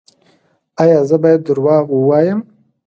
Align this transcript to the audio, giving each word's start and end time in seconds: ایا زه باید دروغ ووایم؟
ایا 0.81 0.99
زه 1.09 1.15
باید 1.21 1.41
دروغ 1.47 1.85
ووایم؟ 1.91 2.39